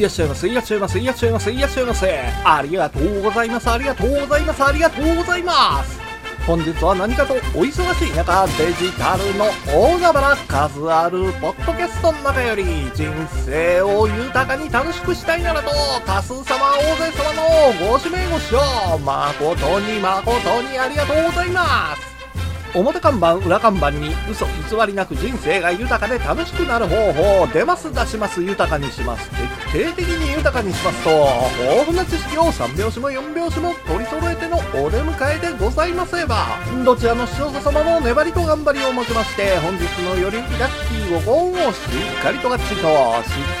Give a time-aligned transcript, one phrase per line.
[0.00, 2.20] いらっしゃいませ、いらっしゃいませ、いらっしゃいませ、いらっしゃいませ。
[2.42, 6.00] ありがとうございます、ありがとうございます、ありがとうございます。
[6.46, 13.12] 本日は何かとお忙しい中、デジタルの大海原数あるポッドキャストの中より、人
[13.44, 15.70] 生を豊かに楽しくしたいならと、
[16.06, 22.09] 多数様、大勢様のご指名ご視聴、誠に誠にありがとうございます。
[22.74, 28.42] 表看板裏看板に嘘偽りなく人生が豊かで楽しくなる方法出ます出します。
[28.42, 29.28] 豊かにします。
[29.72, 36.20] 徹底的に豊かにしますと豊富な知識を3拍子も4拍子も取り揃えてのお出迎えでございます。
[36.20, 41.78] ればどちらの視聴者様の粘りと頑張りをもちまして本日のよりラッキーをご恩をし
[42.18, 42.86] っかりとがっちりとし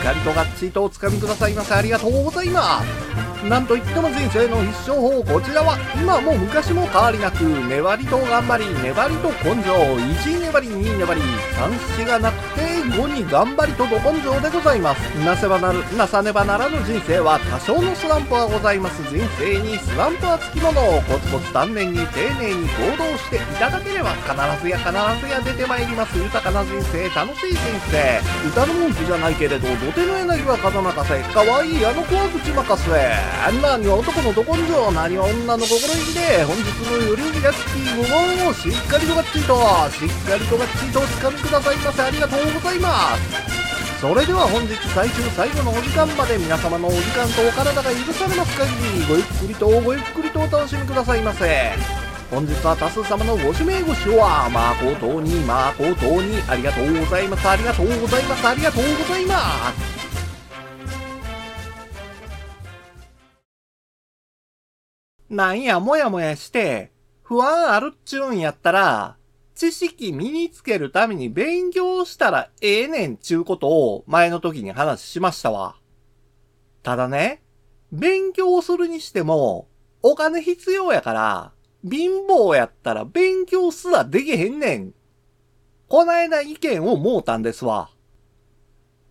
[0.00, 1.74] っかりとがっちりとお掴みくださいませ。
[1.74, 3.29] ありがとうございます。
[3.48, 14.98] なんといっても人生の必勝法こちらは今も昔も変わりなく粘りと頑張り粘りと根性1粘り2粘り3子がなくて5に頑張りとど根性でございます。
[15.24, 19.02] なせばなるなさねばならぬ人生は多少のスランプはございます。
[19.04, 24.90] 人生にスランプはつきものをコツコツ丹念に丁寧に行動していただければ必ずや必
[25.26, 26.18] ずや出てまいります。
[26.18, 27.58] 豊かな人生楽しい人
[27.90, 28.20] 生。
[28.48, 33.29] 歌の文句じゃないけれど土手の柳は風任せ可愛いあの子は口任せ。
[33.62, 39.54] 何は男のど根性何は女の心意気で本日のよりよりラッキー無言をしっかりとがっちりと
[39.90, 43.60] しっかりとがっちりとお掴みくださいませありがとうございます
[44.00, 51.72] それでは本日最終最後のお時間まで皆様のお時間とお体が許されます限りごゆっくりとごゆっくりとお楽しみくださいませ
[52.30, 59.89] 本日は多数様のご指名ご視聴は誠に誠にありがとうございますありがとうございますありがとうございます
[65.30, 66.90] なんやもやもやして、
[67.22, 69.16] 不安あるっちゅうんやったら、
[69.54, 75.76] 知識身につけるために勉強したらええねんちゅうことを前の時に話しましたわ。
[76.82, 77.42] ただね、
[77.92, 79.68] 勉強するにしても、
[80.02, 81.52] お金必要やから、
[81.88, 84.94] 貧乏やったら勉強すらできへんねん。
[85.86, 87.90] こないだ意見をもうたんですわ。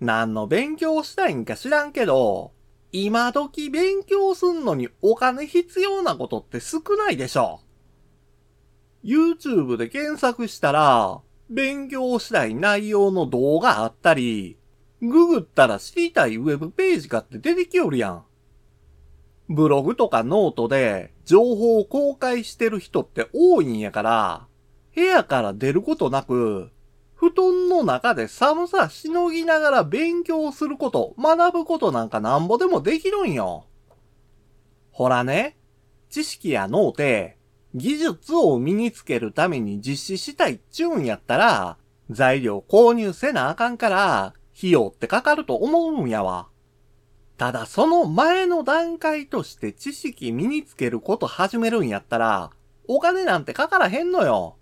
[0.00, 2.52] 何の勉強したいんか知らんけど、
[2.92, 7.60] 今時勉強すんのにお金必要なことって少ないでしょ。
[9.04, 14.58] YouTube で検索したら、勉強したい内容の動画あったり、
[15.00, 18.24] ググったら知りたいウェブページかって出てきよるやん。
[19.48, 24.46] ブログとかノートで情報を公開してる人って多いんやから、
[24.94, 26.70] 部屋から出ることなく、
[27.30, 33.66] 布団の中で寒さしのぎながら勉強すること、学ぶことなんかなんぼでもできるんよ。
[34.92, 35.56] ほらね、
[36.08, 37.36] 知識や脳て、
[37.74, 41.78] 技術を身につけるために実施したいっちゅうんやったら、
[42.10, 46.46] 材料購入せなあかんから、費用ってかかると思うんやわ。
[47.36, 52.50] ただその前の段階として知識身につけること始めるんやったら、
[52.86, 54.55] お金なんてかからへんのよ。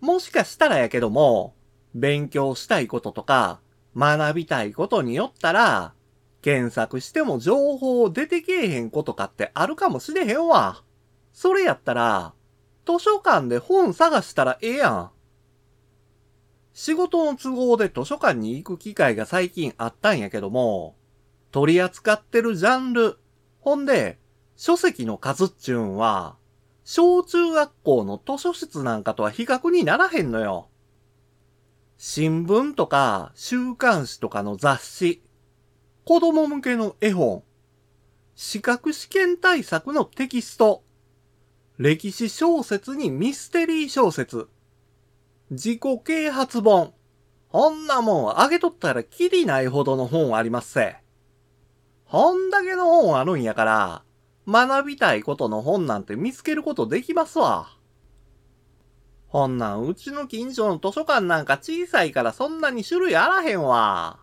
[0.00, 1.54] もしかしたらやけども、
[1.94, 3.60] 勉強したいこととか、
[3.96, 5.94] 学びたいことによったら、
[6.42, 10.82] 検索しても情報出てけえへんことかってあるかもしれへんわ。
[11.32, 12.32] それやったら、
[12.86, 15.10] 図書館で本探したらええやん。
[16.72, 20.96] 仕事の都合で図書館に行く機会が最近あったんやけども、
[21.50, 23.18] 取り扱ってるジャンル、
[23.60, 24.18] ほんで、
[24.56, 26.36] 書籍の数っちゅうんは、
[26.92, 30.70] 小中学校の図書室なんかとは比較にならへんのよ。
[31.98, 35.22] 新聞とか週刊誌とかの雑誌、
[36.04, 37.44] 子供向けの絵本、
[38.34, 40.82] 資格試験対策のテキスト、
[41.78, 44.48] 歴史小説にミステリー小説、
[45.52, 46.92] 自己啓発本、
[47.50, 50.96] こんなもんあげとったらきりないほどの本ありますせ。
[52.04, 54.02] ほんだけの本あるんやから、
[54.46, 57.76] 学びたいことの本なんて見つけることできますわ。
[59.28, 64.18] ほんなん、うちの近所の図書館なんか小さいからそんなに種類あらへんわ。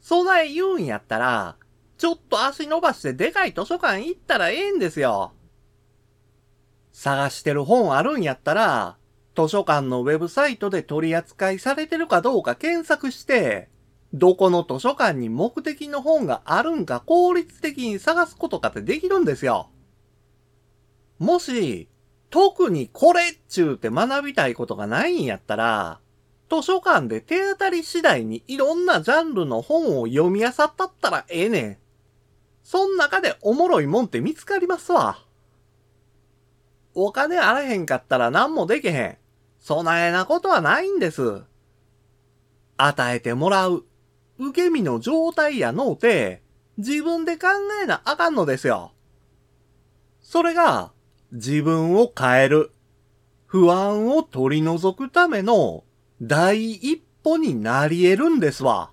[0.00, 1.56] 備え言うんやったら、
[1.98, 5.32] ちょっと足伸ばしてでかい図書館行ったらええんですよ。
[6.92, 8.96] 探してる本あるんやったら、
[9.36, 13.68] 図書館のウェブサイトで取り扱いされてるかどうか検索して、
[14.12, 19.70] どこの図書館に目的の本があるんか効率的に探すことかってできるんですよ。
[21.18, 21.88] もし、
[22.30, 26.00] 特にこれっちゅうて学びたいことがないんやったら、
[26.50, 31.78] 図書館で手当たり次第にいろんなジャンルの本を読み漁ったったらええねん。
[32.64, 35.24] そん中でおもろいもんって見つかりますわ。
[36.94, 39.18] お金あらへんかったら何もできへん。
[39.60, 41.42] そないなことはないんです。
[42.76, 43.84] 与えてもらう。
[44.40, 46.42] 受け身の状態やのうて、
[46.78, 47.48] 自分で考
[47.82, 48.92] えなあかんのですよ。
[50.22, 50.92] それが
[51.30, 52.72] 自分を変える、
[53.44, 55.84] 不安を取り除くための
[56.22, 58.92] 第一歩になり得るんですわ。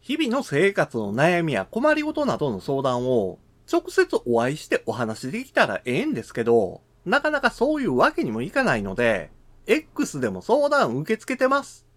[0.00, 9.32] 日々の生活の悩みや困りごとなどの相談を直接お会いしてお話できたらええんですけど、なかなかそういうわけにもいかないので、
[9.66, 11.87] X でも相談受け付けてます。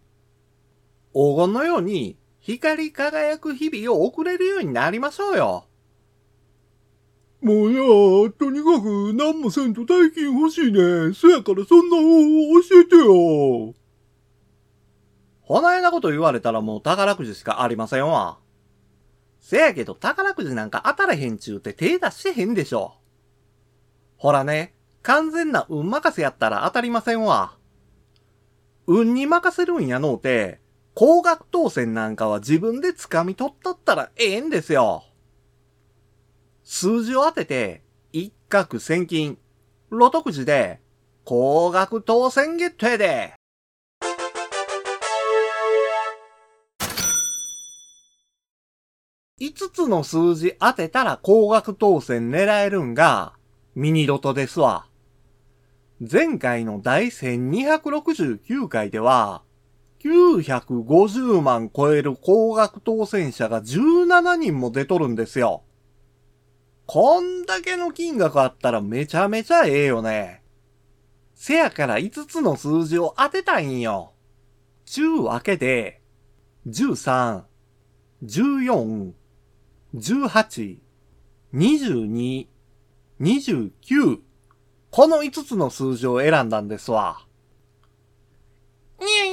[1.14, 5.68] 黄金のように光り輝く日々を送れるようになりましょうよ。
[7.42, 11.14] もうやとにかく何もせんと大金欲しいね。
[11.14, 13.74] そやからそんな方法教えてよ。
[15.42, 18.38] ほなえなこと言われたらもう宝くじしかありませんわ。
[19.40, 22.94] せやけど宝くじなんか当たらへんちゅうて手出してへんでしょ。
[24.18, 27.58] ほらね、完全な運任せやったら当たりませんわ。
[28.86, 30.61] 運に任せるんやのうて、
[30.94, 35.04] 高額当選なんかは自分で掴み取ったったらええんですよ。
[36.64, 39.38] 数字を当てて、一攫千金、
[39.90, 40.82] ロトくじで、
[41.24, 43.34] 高額当選ゲットやで。
[49.40, 53.34] 5つの数字当てたら高額当選狙えるんが、
[53.74, 54.86] ミニロトですわ。
[56.00, 59.44] 前回の第1269回では、
[60.04, 65.64] 950万超える高額当選者が17人も出とるんですよ。
[66.88, 70.42] こんだけの金額あったらめちゃめちゃええよね。
[71.36, 74.14] せやから5つの数字を当てたいんよ。
[74.86, 76.02] ちゅうわけで、
[76.68, 77.44] 13、
[78.24, 79.14] 14、
[79.96, 80.78] 18、
[81.54, 82.48] 22、
[83.20, 84.20] 29、
[84.90, 87.26] この5つの数字を選んだんですわ。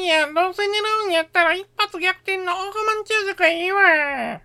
[0.09, 0.69] いや、どうせ狙
[1.05, 4.41] うんやったら一発逆転の億万長者がいいわ。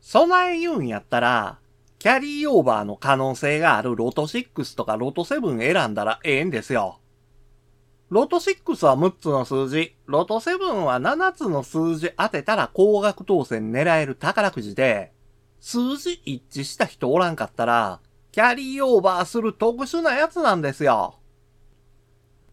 [0.00, 1.60] 備え言うんやったら、
[2.00, 6.98] キャリーオーバーの可能性があるロト6とかロト7選んだらええんですよ。
[8.08, 15.12] ロト6は6つの数字、ロト7は7つの数字当てたら高額当選狙える宝くじで、
[15.60, 18.00] 数字一致した人おらんかったら、
[18.32, 21.20] キャリーオーバーする特殊なやつなんですよ。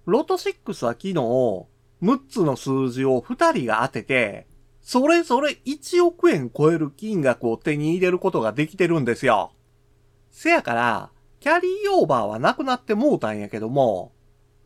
[0.05, 1.67] ロト6は昨日、6
[2.29, 4.47] つの数字を2人が当てて、
[4.81, 9.53] それぞれ1億円超える金額を手に入れることができてるんですよ。
[10.29, 14.11] せやから、キャリーオーバーはなくなってもうたんやけども、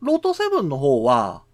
[0.00, 1.44] ロト7の方は、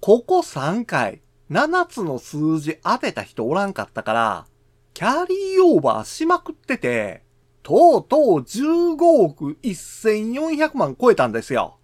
[0.00, 4.46] ここ3回、7つの数字当てた人おらんかったから、
[4.94, 7.24] キャリーオーバーしまくってて、
[7.64, 11.78] とうとう15億1400万超えたんですよ。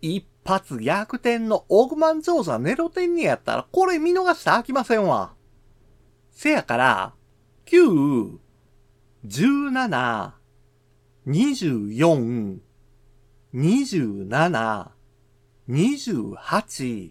[0.00, 5.34] 一発逆転の億万長者ネロテンにやったらこれ見逃して飽きませんわ。
[6.30, 7.14] せやから、
[7.66, 8.38] 9、
[9.26, 10.32] 17、
[11.26, 12.58] 24、
[13.54, 14.88] 27、
[15.68, 17.10] 28、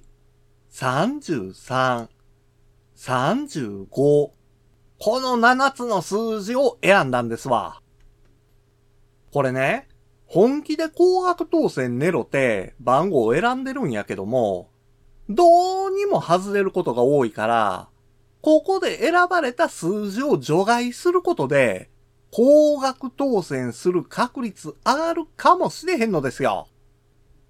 [0.71, 2.07] 33、
[2.95, 3.87] 35
[5.01, 7.81] この7つの数字を選んだんですわ。
[9.31, 9.87] これね、
[10.29, 14.69] 本気で高額当選ネロって番号を選んでるんやけども、
[15.27, 17.89] どうにも外れることが多いから、
[18.41, 21.89] ここで選ばれた数字を除外することで、
[22.31, 26.67] 高額当選する確率上がるかもしれへんのですよ。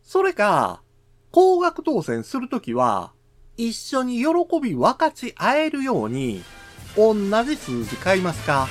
[0.02, 0.82] それか、
[1.32, 3.12] 高額当選するときは、
[3.58, 4.26] 一緒に喜
[4.64, 6.42] び分かち合えるように、
[6.96, 7.14] 同
[7.44, 8.70] じ数字買いますか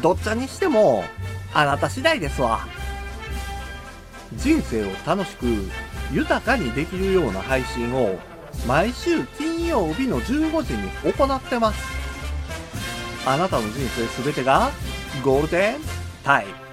[0.00, 1.04] どっちにしても、
[1.52, 2.66] あなた次第ですわ。
[4.32, 5.46] 人生を楽しく、
[6.12, 8.18] 豊かにできるような配信を、
[8.66, 11.82] 毎週金曜日の15時に行ってます。
[13.26, 14.70] あなたの人生すべてが、
[15.22, 15.74] ゴールデン
[16.24, 16.64] タイム。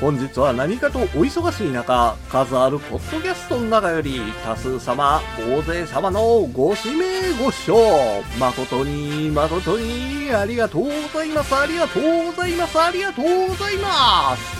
[0.00, 14.59] 本日は何かとお忙しい中、数あるポッドキャストの中より多数様、大勢様のご指名ご視聴、誠に誠にありがとうございます、ありがとうございます、ありがとうございます。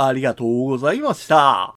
[0.00, 1.77] ありがとうございました。